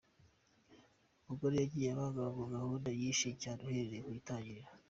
Umugore 1.21 1.55
yagiye 1.57 1.87
abangama 1.91 2.31
muri 2.39 2.53
gahunda 2.55 2.87
nyinshi 2.99 3.27
cyane 3.41 3.59
uhereye 3.67 4.01
mu 4.07 4.13
Itangiriro. 4.19 4.69